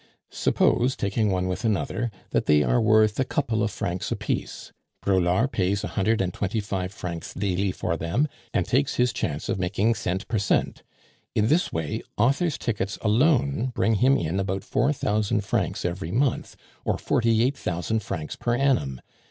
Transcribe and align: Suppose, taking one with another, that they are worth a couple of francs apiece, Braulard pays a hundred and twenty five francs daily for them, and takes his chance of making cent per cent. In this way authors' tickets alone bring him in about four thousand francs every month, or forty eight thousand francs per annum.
Suppose, 0.31 0.95
taking 0.95 1.29
one 1.29 1.47
with 1.47 1.63
another, 1.63 2.09
that 2.31 2.47
they 2.47 2.63
are 2.63 2.81
worth 2.81 3.19
a 3.19 3.23
couple 3.23 3.61
of 3.61 3.69
francs 3.69 4.11
apiece, 4.11 4.71
Braulard 5.03 5.51
pays 5.51 5.83
a 5.83 5.89
hundred 5.89 6.21
and 6.21 6.33
twenty 6.33 6.59
five 6.59 6.91
francs 6.91 7.35
daily 7.35 7.71
for 7.71 7.95
them, 7.95 8.27
and 8.51 8.65
takes 8.65 8.95
his 8.95 9.13
chance 9.13 9.47
of 9.47 9.59
making 9.59 9.93
cent 9.93 10.27
per 10.27 10.39
cent. 10.39 10.81
In 11.35 11.49
this 11.49 11.71
way 11.71 12.01
authors' 12.17 12.57
tickets 12.57 12.97
alone 13.03 13.67
bring 13.75 13.93
him 13.93 14.17
in 14.17 14.39
about 14.39 14.63
four 14.63 14.91
thousand 14.91 15.41
francs 15.41 15.85
every 15.85 16.09
month, 16.11 16.55
or 16.83 16.97
forty 16.97 17.43
eight 17.43 17.55
thousand 17.55 17.99
francs 18.01 18.35
per 18.35 18.55
annum. 18.57 19.01